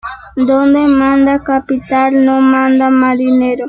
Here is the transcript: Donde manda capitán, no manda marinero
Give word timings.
Donde 0.47 0.87
manda 0.87 1.43
capitán, 1.43 2.09
no 2.25 2.35
manda 2.51 2.89
marinero 2.89 3.59